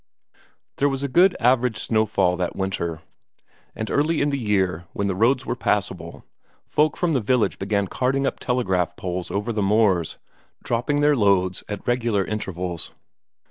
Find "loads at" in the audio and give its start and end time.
11.15-11.87